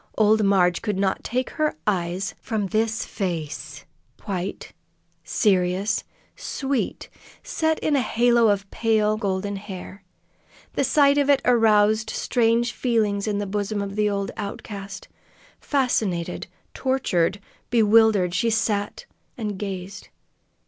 Old 0.17 0.43
Marg 0.43 0.81
could 0.81 0.97
not 0.97 1.23
take 1.23 1.51
her 1.51 1.75
eyes 1.85 2.33
from 2.41 2.65
this 2.65 3.05
face 3.05 3.85
white, 4.25 4.73
serious, 5.23 6.03
sweet, 6.35 7.07
set 7.43 7.77
in 7.81 7.95
a 7.95 8.01
halo 8.01 8.47
of 8.47 8.67
pale 8.71 9.15
golden 9.15 9.57
hair. 9.57 10.01
The 10.73 10.83
sight 10.83 11.19
of 11.19 11.29
it 11.29 11.39
aroused 11.45 12.09
strange 12.09 12.71
feelings 12.71 13.27
in 13.27 13.37
the 13.37 13.45
bosom 13.45 13.79
of 13.79 13.95
the 13.95 14.09
old 14.09 14.31
outcast. 14.37 15.07
Fascinated, 15.59 16.47
tortured, 16.73 17.39
bewildered, 17.69 18.33
she 18.33 18.49
sat 18.49 19.05
and 19.37 19.59
gazed. 19.59 20.07